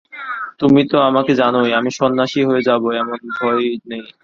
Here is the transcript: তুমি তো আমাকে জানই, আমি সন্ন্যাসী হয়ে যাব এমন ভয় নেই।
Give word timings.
তুমি 0.59 0.81
তো 0.91 0.97
আমাকে 1.09 1.31
জানই, 1.41 1.69
আমি 1.79 1.89
সন্ন্যাসী 1.99 2.41
হয়ে 2.49 2.65
যাব 2.67 2.83
এমন 3.01 3.19
ভয় 3.37 3.61
নেই। 3.91 4.03